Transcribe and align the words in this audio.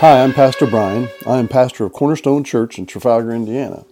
Hi, 0.00 0.22
I'm 0.22 0.32
Pastor 0.32 0.64
Brian. 0.64 1.08
I 1.26 1.38
am 1.38 1.48
pastor 1.48 1.84
of 1.84 1.92
Cornerstone 1.92 2.44
Church 2.44 2.78
in 2.78 2.86
Trafalgar, 2.86 3.32
Indiana. 3.32 3.84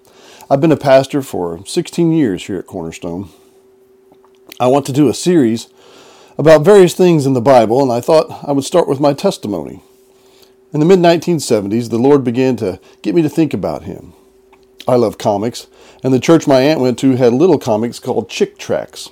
I've 0.48 0.61
been 0.61 0.71
a 0.71 0.77
pastor 0.77 1.21
for 1.21 1.66
16 1.66 2.12
years 2.12 2.46
here 2.46 2.61
at 2.61 2.68
Cornerstone. 2.68 3.31
I 4.61 4.68
want 4.68 4.86
to 4.86 4.93
do 4.93 5.08
a 5.08 5.14
series 5.14 5.68
about 6.39 6.64
various 6.64 6.95
things 6.95 7.26
in 7.26 7.32
the 7.32 7.40
Bible, 7.40 7.82
and 7.82 7.90
I 7.90 8.00
thought 8.00 8.45
I 8.48 8.53
would 8.53 8.62
start 8.62 8.86
with 8.86 9.00
my 9.00 9.14
testimony. 9.14 9.82
In 10.72 10.79
the 10.79 10.86
mid 10.86 11.00
1970s, 11.00 11.90
the 11.90 11.98
Lord 11.98 12.23
began 12.23 12.54
to 12.59 12.79
get 13.03 13.17
me 13.17 13.23
to 13.23 13.29
think 13.29 13.53
about 13.53 13.82
Him. 13.82 14.12
I 14.86 14.95
love 14.95 15.18
comics, 15.18 15.67
and 16.04 16.14
the 16.14 16.20
church 16.20 16.46
my 16.46 16.61
aunt 16.61 16.79
went 16.79 17.00
to 17.00 17.17
had 17.17 17.32
little 17.32 17.59
comics 17.59 17.98
called 17.98 18.31
Chick 18.31 18.59
Tracts. 18.59 19.11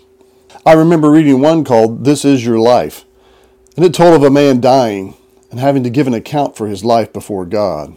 I 0.65 0.75
remember 0.75 1.11
reading 1.11 1.41
one 1.41 1.65
called 1.65 2.05
This 2.05 2.25
Is 2.25 2.47
Your 2.47 2.61
Life, 2.61 3.05
and 3.75 3.85
it 3.85 3.95
told 3.95 4.15
of 4.15 4.23
a 4.23 4.31
man 4.31 4.61
dying 4.61 5.17
and 5.55 5.61
having 5.61 5.85
to 5.85 5.89
give 5.89 6.09
an 6.09 6.15
account 6.15 6.57
for 6.57 6.67
his 6.67 6.85
life 6.85 7.13
before 7.13 7.47
God. 7.47 7.95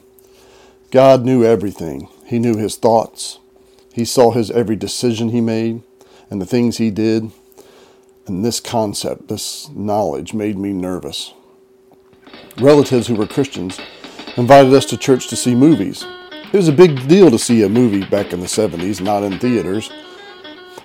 God 0.92 1.26
knew 1.26 1.44
everything. 1.44 2.08
He 2.24 2.38
knew 2.38 2.56
his 2.56 2.76
thoughts. 2.76 3.40
He 3.92 4.06
saw 4.06 4.30
his 4.30 4.52
every 4.52 4.76
decision 4.76 5.30
he 5.30 5.42
made 5.42 5.82
and 6.30 6.40
the 6.40 6.46
things 6.46 6.78
he 6.78 6.92
did. 6.92 7.32
And 8.28 8.46
this 8.46 8.60
concept, 8.60 9.28
this 9.28 9.70
knowledge, 9.70 10.36
made 10.36 10.60
me 10.60 10.72
nervous. 10.72 11.34
Relatives 12.60 13.08
who 13.08 13.16
were 13.16 13.26
Christians 13.26 13.80
invited 14.36 14.72
us 14.72 14.86
to 14.86 14.96
church 14.96 15.28
to 15.30 15.36
see 15.36 15.56
movies. 15.56 16.06
It 16.54 16.58
was 16.58 16.68
a 16.68 16.72
big 16.72 17.08
deal 17.08 17.32
to 17.32 17.40
see 17.40 17.64
a 17.64 17.70
movie 17.70 18.06
back 18.06 18.34
in 18.34 18.40
the 18.40 18.46
70s, 18.46 19.02
not 19.02 19.24
in 19.24 19.40
theaters. 19.40 19.92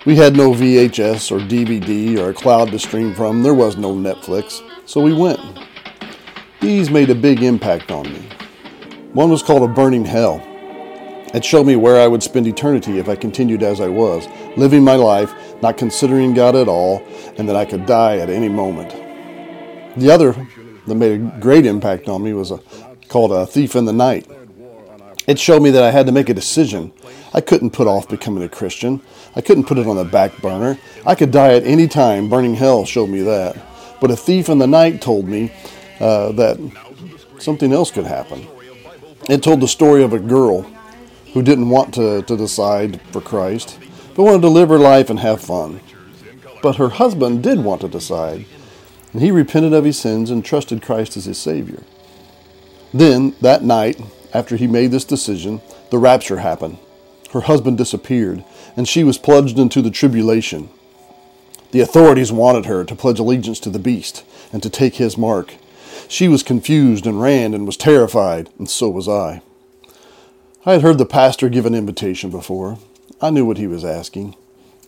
We 0.07 0.15
had 0.15 0.35
no 0.35 0.53
VHS 0.53 1.31
or 1.31 1.37
DVD 1.37 2.17
or 2.17 2.31
a 2.31 2.33
cloud 2.33 2.71
to 2.71 2.79
stream 2.79 3.13
from. 3.13 3.43
There 3.43 3.53
was 3.53 3.77
no 3.77 3.93
Netflix. 3.93 4.67
So 4.87 5.01
we 5.01 5.13
went. 5.13 5.39
These 6.63 6.89
made 6.89 7.09
a 7.09 7.15
big 7.15 7.43
impact 7.43 7.91
on 7.91 8.05
me. 8.05 8.21
One 9.11 9.29
was 9.29 9.43
called 9.43 9.69
A 9.69 9.73
Burning 9.73 10.05
Hell. 10.05 10.41
It 11.33 11.43
showed 11.43 11.67
me 11.67 11.75
where 11.75 11.99
I 11.99 12.07
would 12.07 12.23
spend 12.23 12.47
eternity 12.47 12.99
if 12.99 13.09
I 13.09 13.17
continued 13.17 13.61
as 13.63 13.81
I 13.81 13.89
was, 13.89 14.29
living 14.55 14.81
my 14.81 14.95
life, 14.95 15.33
not 15.61 15.77
considering 15.77 16.33
God 16.33 16.55
at 16.55 16.69
all, 16.69 17.05
and 17.37 17.49
that 17.49 17.57
I 17.57 17.65
could 17.65 17.85
die 17.85 18.19
at 18.19 18.29
any 18.29 18.47
moment. 18.47 18.91
The 19.97 20.09
other 20.09 20.31
that 20.87 20.95
made 20.95 21.19
a 21.19 21.39
great 21.41 21.65
impact 21.65 22.07
on 22.07 22.23
me 22.23 22.31
was 22.31 22.49
a, 22.49 22.61
called 23.09 23.33
A 23.33 23.45
Thief 23.45 23.75
in 23.75 23.83
the 23.83 23.91
Night. 23.91 24.25
It 25.27 25.39
showed 25.39 25.63
me 25.63 25.69
that 25.71 25.83
I 25.83 25.91
had 25.91 26.05
to 26.05 26.13
make 26.13 26.29
a 26.29 26.33
decision. 26.33 26.93
I 27.33 27.41
couldn't 27.41 27.71
put 27.71 27.87
off 27.87 28.07
becoming 28.07 28.41
a 28.41 28.47
Christian. 28.47 29.01
I 29.35 29.41
couldn't 29.41 29.65
put 29.65 29.79
it 29.79 29.85
on 29.85 29.97
the 29.97 30.05
back 30.05 30.41
burner. 30.41 30.79
I 31.05 31.15
could 31.15 31.31
die 31.31 31.55
at 31.55 31.65
any 31.65 31.89
time. 31.89 32.29
Burning 32.29 32.55
Hell 32.55 32.85
showed 32.85 33.09
me 33.09 33.21
that. 33.23 33.57
But 33.99 34.11
A 34.11 34.15
Thief 34.15 34.47
in 34.47 34.59
the 34.59 34.67
Night 34.67 35.01
told 35.01 35.27
me 35.27 35.51
uh, 35.99 36.31
that 36.33 36.57
something 37.39 37.73
else 37.73 37.91
could 37.91 38.05
happen. 38.05 38.47
It 39.29 39.41
told 39.43 39.61
the 39.61 39.67
story 39.67 40.03
of 40.03 40.13
a 40.13 40.19
girl 40.19 40.63
who 41.33 41.41
didn't 41.41 41.69
want 41.69 41.93
to, 41.95 42.21
to 42.23 42.37
decide 42.37 43.01
for 43.11 43.21
Christ, 43.21 43.79
but 44.15 44.23
wanted 44.23 44.41
to 44.41 44.49
live 44.49 44.69
her 44.69 44.79
life 44.79 45.09
and 45.09 45.19
have 45.19 45.41
fun. 45.41 45.81
But 46.61 46.75
her 46.75 46.89
husband 46.89 47.43
did 47.43 47.63
want 47.63 47.81
to 47.81 47.87
decide, 47.87 48.45
and 49.11 49.21
he 49.21 49.31
repented 49.31 49.73
of 49.73 49.85
his 49.85 49.99
sins 49.99 50.29
and 50.29 50.43
trusted 50.43 50.81
Christ 50.81 51.17
as 51.17 51.25
his 51.25 51.37
Savior. 51.37 51.83
Then, 52.93 53.35
that 53.41 53.63
night, 53.63 53.99
after 54.33 54.55
he 54.55 54.67
made 54.67 54.91
this 54.91 55.05
decision, 55.05 55.61
the 55.89 55.97
rapture 55.97 56.37
happened. 56.37 56.77
Her 57.31 57.41
husband 57.41 57.77
disappeared, 57.77 58.43
and 58.77 58.87
she 58.87 59.03
was 59.03 59.17
plunged 59.17 59.57
into 59.57 59.81
the 59.81 59.91
tribulation. 59.91 60.69
The 61.71 61.81
authorities 61.81 62.31
wanted 62.31 62.67
her 62.67 62.83
to 62.83 62.95
pledge 62.95 63.19
allegiance 63.19 63.59
to 63.61 63.71
the 63.71 63.79
beast 63.79 64.23
and 64.51 64.61
to 64.61 64.69
take 64.69 64.95
his 64.95 65.17
mark. 65.17 65.55
She 66.13 66.27
was 66.27 66.43
confused 66.43 67.07
and 67.07 67.19
ran 67.19 67.55
and 67.55 67.65
was 67.65 67.75
terrified, 67.75 68.51
and 68.59 68.69
so 68.69 68.87
was 68.87 69.09
I. 69.09 69.41
I 70.63 70.73
had 70.73 70.83
heard 70.83 70.99
the 70.99 71.07
pastor 71.07 71.49
give 71.49 71.65
an 71.65 71.73
invitation 71.73 72.29
before. 72.29 72.77
I 73.19 73.31
knew 73.31 73.45
what 73.47 73.57
he 73.57 73.65
was 73.65 73.83
asking. 73.83 74.35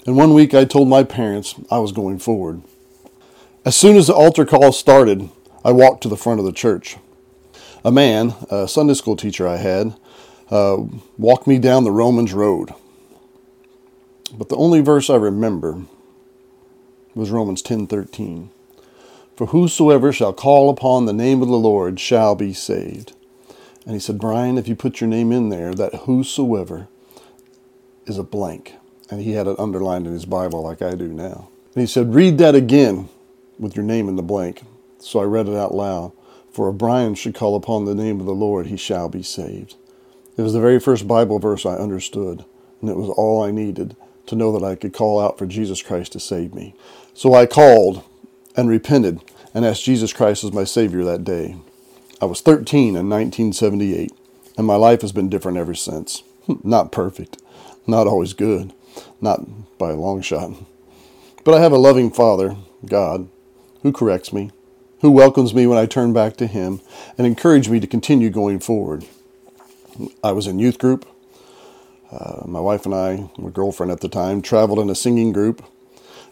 And 0.05 0.15
one 0.15 0.35
week 0.35 0.53
I 0.53 0.65
told 0.65 0.87
my 0.87 1.03
parents 1.03 1.55
I 1.71 1.79
was 1.79 1.93
going 1.93 2.19
forward. 2.19 2.61
As 3.65 3.75
soon 3.75 3.97
as 3.97 4.05
the 4.05 4.13
altar 4.13 4.45
call 4.45 4.71
started, 4.71 5.31
I 5.63 5.71
walked 5.71 6.03
to 6.03 6.09
the 6.09 6.15
front 6.15 6.39
of 6.39 6.45
the 6.45 6.51
church. 6.51 6.97
A 7.83 7.91
man, 7.91 8.35
a 8.51 8.67
Sunday 8.67 8.93
school 8.93 9.15
teacher 9.15 9.47
I 9.47 9.57
had, 9.57 9.95
uh, 10.51 10.77
walked 11.17 11.47
me 11.47 11.57
down 11.57 11.85
the 11.85 11.91
Romans 11.91 12.33
road. 12.33 12.69
But 14.31 14.49
the 14.49 14.57
only 14.57 14.81
verse 14.81 15.09
I 15.09 15.15
remember 15.15 15.85
was 17.15 17.31
Romans 17.31 17.63
10:13. 17.63 18.51
For 19.35 19.47
whosoever 19.47 20.13
shall 20.13 20.33
call 20.33 20.69
upon 20.69 21.05
the 21.05 21.13
name 21.13 21.41
of 21.41 21.49
the 21.49 21.57
Lord 21.57 21.99
shall 21.99 22.35
be 22.35 22.53
saved. 22.53 23.13
And 23.85 23.93
he 23.93 23.99
said, 23.99 24.19
Brian, 24.19 24.57
if 24.57 24.67
you 24.67 24.75
put 24.75 25.01
your 25.01 25.09
name 25.09 25.31
in 25.31 25.49
there, 25.49 25.73
that 25.73 25.93
whosoever 25.93 26.87
is 28.05 28.17
a 28.17 28.23
blank. 28.23 28.75
And 29.09 29.21
he 29.21 29.33
had 29.33 29.47
it 29.47 29.59
underlined 29.59 30.07
in 30.07 30.13
his 30.13 30.25
Bible 30.25 30.63
like 30.63 30.81
I 30.81 30.95
do 30.95 31.09
now. 31.09 31.49
And 31.75 31.81
he 31.81 31.87
said, 31.87 32.15
read 32.15 32.37
that 32.37 32.55
again 32.55 33.09
with 33.59 33.75
your 33.75 33.85
name 33.85 34.07
in 34.07 34.15
the 34.15 34.23
blank. 34.23 34.63
So 34.99 35.19
I 35.19 35.23
read 35.23 35.47
it 35.47 35.55
out 35.55 35.75
loud. 35.75 36.13
For 36.51 36.69
if 36.69 36.77
Brian 36.77 37.15
should 37.15 37.35
call 37.35 37.55
upon 37.55 37.83
the 37.83 37.93
name 37.93 38.21
of 38.21 38.25
the 38.25 38.33
Lord, 38.33 38.67
he 38.67 38.77
shall 38.77 39.09
be 39.09 39.21
saved. 39.21 39.75
It 40.37 40.41
was 40.41 40.53
the 40.53 40.61
very 40.61 40.79
first 40.79 41.07
Bible 41.07 41.37
verse 41.39 41.65
I 41.65 41.75
understood, 41.75 42.45
and 42.81 42.89
it 42.89 42.95
was 42.95 43.09
all 43.09 43.43
I 43.43 43.51
needed 43.51 43.95
to 44.27 44.35
know 44.35 44.51
that 44.57 44.65
I 44.65 44.75
could 44.75 44.93
call 44.93 45.19
out 45.19 45.37
for 45.37 45.45
Jesus 45.45 45.81
Christ 45.81 46.13
to 46.13 46.19
save 46.19 46.53
me. 46.53 46.73
So 47.13 47.33
I 47.33 47.45
called 47.45 48.03
and 48.55 48.69
repented 48.69 49.21
and 49.53 49.65
asked 49.65 49.83
Jesus 49.83 50.13
Christ 50.13 50.43
as 50.43 50.53
my 50.53 50.63
Savior 50.63 51.03
that 51.03 51.23
day. 51.23 51.55
I 52.21 52.25
was 52.25 52.41
13 52.41 52.95
in 52.95 53.09
1978, 53.09 54.11
and 54.57 54.65
my 54.65 54.75
life 54.75 55.01
has 55.01 55.11
been 55.11 55.29
different 55.29 55.57
ever 55.57 55.73
since. 55.73 56.23
Not 56.63 56.91
perfect, 56.91 57.41
not 57.87 58.07
always 58.07 58.33
good, 58.33 58.73
not 59.19 59.41
by 59.77 59.91
a 59.91 59.95
long 59.95 60.21
shot. 60.21 60.51
But 61.43 61.55
I 61.55 61.61
have 61.61 61.71
a 61.71 61.77
loving 61.77 62.11
Father, 62.11 62.55
God, 62.85 63.29
who 63.81 63.91
corrects 63.91 64.31
me, 64.31 64.51
who 65.01 65.11
welcomes 65.11 65.53
me 65.53 65.67
when 65.67 65.77
I 65.77 65.85
turn 65.85 66.13
back 66.13 66.37
to 66.37 66.47
Him, 66.47 66.81
and 67.17 67.25
encourages 67.25 67.71
me 67.71 67.79
to 67.79 67.87
continue 67.87 68.29
going 68.29 68.59
forward. 68.59 69.05
I 70.23 70.31
was 70.31 70.47
in 70.47 70.59
youth 70.59 70.77
group. 70.77 71.07
Uh, 72.11 72.43
my 72.45 72.59
wife 72.59 72.85
and 72.85 72.95
I, 72.95 73.29
my 73.37 73.49
girlfriend 73.49 73.91
at 73.91 74.01
the 74.01 74.09
time, 74.09 74.41
traveled 74.41 74.79
in 74.79 74.89
a 74.89 74.95
singing 74.95 75.33
group. 75.33 75.63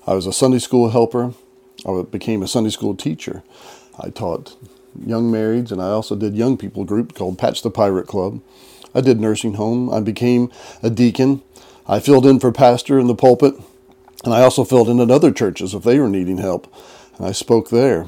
I 0.06 0.14
was 0.14 0.26
a 0.26 0.34
Sunday 0.34 0.60
school 0.60 0.90
helper. 0.90 1.34
I 1.86 2.02
became 2.04 2.42
a 2.42 2.48
Sunday 2.48 2.70
school 2.70 2.96
teacher. 2.96 3.44
I 4.00 4.10
taught 4.10 4.56
young 5.06 5.32
marrieds, 5.32 5.72
and 5.72 5.82
I 5.82 5.90
also 5.90 6.16
did 6.16 6.36
young 6.36 6.58
people 6.58 6.86
group 6.86 7.16
called 7.16 7.38
Patch 7.38 7.62
the 7.62 7.72
Pirate 7.72 8.08
Club. 8.08 8.42
I 8.96 9.02
did 9.02 9.20
nursing 9.20 9.56
home. 9.56 9.90
I 9.92 10.00
became 10.00 10.52
a 10.82 10.90
deacon. 10.90 11.42
I 11.88 12.00
filled 12.00 12.26
in 12.26 12.40
for 12.40 12.52
pastor 12.52 13.00
in 13.00 13.08
the 13.08 13.16
pulpit, 13.16 13.56
and 14.24 14.34
I 14.34 14.42
also 14.42 14.64
filled 14.64 14.90
in 14.90 15.00
at 15.00 15.12
other 15.12 15.32
churches 15.32 15.74
if 15.74 15.84
they 15.84 16.00
were 16.00 16.10
needing 16.10 16.38
help, 16.38 16.74
and 17.18 17.26
I 17.26 17.32
spoke 17.32 17.70
there. 17.70 18.08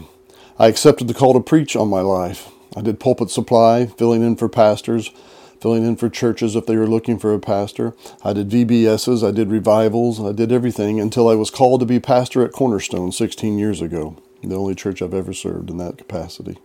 I 0.58 0.68
accepted 0.68 1.08
the 1.08 1.14
call 1.14 1.34
to 1.34 1.42
preach 1.42 1.76
on 1.76 1.90
my 1.90 2.02
life. 2.02 2.50
I 2.78 2.82
did 2.82 3.00
pulpit 3.00 3.30
supply, 3.30 3.88
filling 3.88 4.24
in 4.24 4.38
for 4.38 4.48
pastors, 4.48 5.12
filling 5.60 5.86
in 5.86 5.96
for 5.96 6.10
churches 6.10 6.56
if 6.56 6.66
they 6.66 6.76
were 6.76 6.88
looking 6.88 7.18
for 7.18 7.34
a 7.34 7.40
pastor. 7.40 7.94
I 8.24 8.34
did 8.34 8.50
VBSs, 8.50 9.28
I 9.28 9.32
did 9.32 9.50
revivals, 9.50 10.20
I 10.20 10.32
did 10.32 10.52
everything 10.52 11.00
until 11.00 11.28
I 11.28 11.36
was 11.36 11.50
called 11.50 11.80
to 11.82 11.86
be 11.86 12.00
pastor 12.00 12.44
at 12.44 12.52
Cornerstone 12.52 13.12
16 13.12 13.58
years 13.58 13.82
ago, 13.82 14.22
the 14.44 14.56
only 14.56 14.76
church 14.76 15.02
I've 15.02 15.14
ever 15.14 15.34
served 15.34 15.70
in 15.70 15.78
that 15.78 15.98
capacity. 15.98 16.58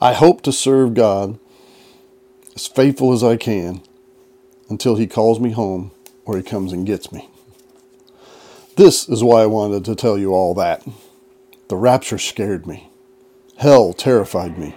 I 0.00 0.12
hope 0.12 0.42
to 0.42 0.52
serve 0.52 0.94
God 0.94 1.38
as 2.54 2.66
faithful 2.66 3.12
as 3.12 3.22
I 3.22 3.36
can 3.36 3.82
until 4.68 4.96
He 4.96 5.06
calls 5.06 5.40
me 5.40 5.52
home 5.52 5.90
or 6.24 6.36
He 6.36 6.42
comes 6.42 6.72
and 6.72 6.86
gets 6.86 7.12
me. 7.12 7.28
This 8.76 9.08
is 9.08 9.24
why 9.24 9.42
I 9.42 9.46
wanted 9.46 9.84
to 9.86 9.94
tell 9.94 10.18
you 10.18 10.34
all 10.34 10.54
that. 10.54 10.86
The 11.68 11.76
rapture 11.76 12.18
scared 12.18 12.66
me. 12.66 12.90
Hell 13.56 13.94
terrified 13.94 14.58
me. 14.58 14.74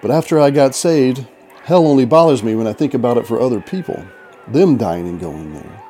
But 0.00 0.10
after 0.10 0.38
I 0.38 0.50
got 0.50 0.74
saved, 0.74 1.26
hell 1.64 1.86
only 1.86 2.04
bothers 2.04 2.42
me 2.42 2.54
when 2.54 2.66
I 2.66 2.72
think 2.72 2.94
about 2.94 3.16
it 3.16 3.26
for 3.26 3.40
other 3.40 3.60
people, 3.60 4.04
them 4.46 4.76
dying 4.76 5.08
and 5.08 5.20
going 5.20 5.52
there. 5.54 5.82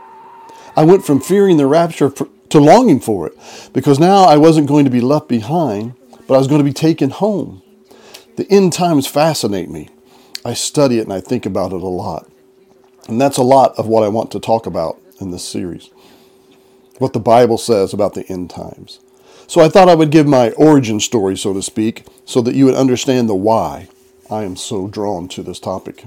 I 0.75 0.85
went 0.85 1.05
from 1.05 1.21
fearing 1.21 1.57
the 1.57 1.67
rapture 1.67 2.11
to 2.11 2.59
longing 2.59 3.01
for 3.01 3.27
it 3.27 3.37
because 3.73 3.99
now 3.99 4.25
I 4.25 4.37
wasn't 4.37 4.69
going 4.69 4.85
to 4.85 4.91
be 4.91 5.01
left 5.01 5.29
behind, 5.29 5.95
but 6.27 6.35
I 6.35 6.39
was 6.39 6.49
going 6.49 6.61
to 6.61 6.65
be 6.65 6.73
taken 6.73 7.11
home. 7.11 7.63
The 8.37 8.51
end 8.51 8.73
times 8.73 9.07
fascinate 9.07 9.71
me. 9.71 9.89
I 10.45 10.55
study 10.55 10.99
it 10.99 11.03
and 11.03 11.13
I 11.13 11.21
think 11.21 11.45
about 11.45 11.73
it 11.73 11.83
a 11.83 11.89
lot. 11.89 12.31
And 13.09 13.21
that's 13.21 13.37
a 13.37 13.43
lot 13.43 13.75
of 13.79 13.89
what 13.89 14.05
I 14.05 14.09
want 14.09 14.31
to 14.33 14.41
talk 14.41 14.67
about 14.67 15.01
in 15.21 15.31
this 15.31 15.45
series. 15.47 15.91
What 16.99 17.13
the 17.13 17.21
Bible 17.21 17.59
says 17.59 17.93
about 17.93 18.15
the 18.15 18.27
end 18.29 18.51
times. 18.51 19.01
So 19.47 19.61
I 19.61 19.69
thought 19.69 19.89
I 19.89 19.95
would 19.95 20.11
give 20.11 20.27
my 20.27 20.51
origin 20.53 21.01
story, 21.01 21.37
so 21.37 21.53
to 21.55 21.63
speak, 21.63 22.07
so 22.25 22.41
that 22.43 22.55
you 22.55 22.65
would 22.67 22.75
understand 22.75 23.29
the 23.29 23.35
why 23.35 23.89
I 24.31 24.45
am 24.45 24.57
so 24.57 24.89
drawn 24.89 25.27
to 25.29 25.43
this 25.43 25.59
topic. 25.59 26.05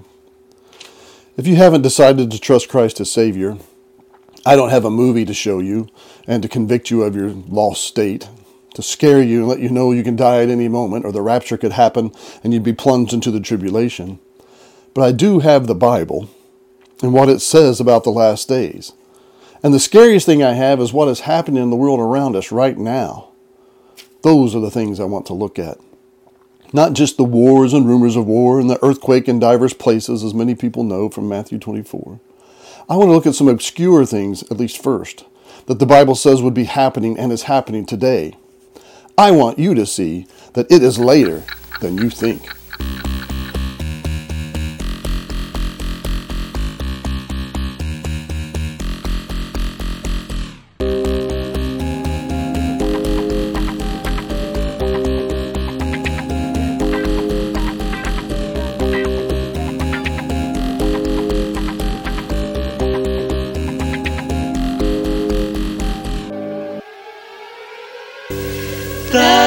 If 1.38 1.48
you 1.48 1.56
haven't 1.56 1.82
decided 1.82 2.30
to 2.30 2.40
trust 2.40 2.70
Christ 2.70 3.00
as 3.00 3.12
Savior, 3.12 3.58
I 4.46 4.56
don't 4.56 4.70
have 4.70 4.86
a 4.86 4.92
movie 4.92 5.26
to 5.26 5.34
show 5.34 5.58
you 5.58 5.88
and 6.28 6.44
to 6.44 6.50
convict 6.50 6.92
you 6.92 7.02
of 7.02 7.16
your 7.16 7.30
lost 7.30 7.84
state, 7.84 8.30
to 8.76 8.84
scare 8.84 9.24
you 9.24 9.40
and 9.40 9.48
let 9.48 9.60
you 9.60 9.70
know 9.70 9.92
you 9.92 10.04
can 10.04 10.16
die 10.16 10.44
at 10.44 10.50
any 10.50 10.68
moment 10.68 11.04
or 11.04 11.12
the 11.12 11.24
rapture 11.24 11.58
could 11.58 11.72
happen 11.72 12.12
and 12.44 12.54
you'd 12.54 12.64
be 12.64 12.74
plunged 12.74 13.12
into 13.12 13.32
the 13.32 13.40
tribulation. 13.40 14.20
But 14.94 15.02
I 15.02 15.14
do 15.14 15.40
have 15.40 15.66
the 15.66 15.74
Bible 15.74 16.30
and 17.02 17.14
what 17.14 17.30
it 17.30 17.40
says 17.40 17.80
about 17.80 18.04
the 18.04 18.12
last 18.12 18.48
days. 18.48 18.94
And 19.64 19.74
the 19.74 19.80
scariest 19.80 20.28
thing 20.28 20.44
I 20.44 20.54
have 20.54 20.80
is 20.80 20.94
what 20.94 21.08
is 21.08 21.22
happening 21.22 21.64
in 21.64 21.72
the 21.72 21.76
world 21.76 22.00
around 22.00 22.36
us 22.36 22.52
right 22.52 22.78
now. 22.78 23.30
Those 24.22 24.54
are 24.54 24.62
the 24.62 24.70
things 24.70 25.00
I 25.00 25.06
want 25.06 25.26
to 25.28 25.34
look 25.34 25.58
at. 25.58 25.80
Not 26.74 26.94
just 26.94 27.18
the 27.18 27.26
wars 27.26 27.74
and 27.74 27.86
rumors 27.86 28.16
of 28.16 28.26
war 28.26 28.60
and 28.60 28.70
the 28.70 28.84
earthquake 28.84 29.28
in 29.28 29.40
divers 29.40 29.74
places, 29.74 30.24
as 30.24 30.34
many 30.34 30.56
people 30.56 30.84
know 30.84 31.10
from 31.10 31.28
Matthew 31.28 31.60
24. 31.60 32.20
I 32.90 32.96
want 32.96 33.10
to 33.10 33.14
look 33.14 33.28
at 33.28 33.36
some 33.36 33.50
obscure 33.50 34.06
things, 34.06 34.44
at 34.44 34.58
least 34.58 34.82
first, 34.82 35.26
that 35.66 35.80
the 35.80 35.86
Bible 35.86 36.16
says 36.16 36.42
would 36.42 36.54
be 36.54 36.64
happening 36.64 37.20
and 37.20 37.32
is 37.32 37.44
happening 37.44 37.86
today. 37.86 38.38
I 39.18 39.32
want 39.32 39.60
you 39.60 39.74
to 39.76 39.86
see 39.86 40.28
that 40.54 40.72
it 40.72 40.82
is 40.82 40.98
later 40.98 41.44
than 41.82 41.98
you 41.98 42.10
think. 42.10 42.48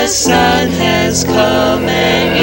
The 0.04 0.10
Son 0.10 0.68
has 0.68 1.24
come 1.24 1.88
and. 1.88 2.36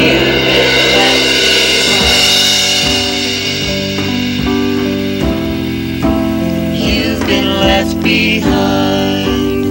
You've 6.76 7.24
been 7.28 7.50
left 7.60 8.02
behind. 8.02 9.66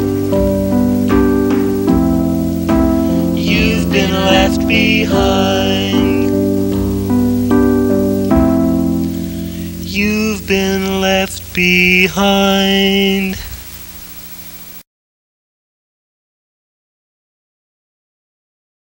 You've 3.36 3.90
been 3.90 4.12
left 4.12 4.68
behind. 4.68 6.30
You've 9.84 10.46
been 10.46 11.00
left 11.00 11.52
behind. 11.52 13.49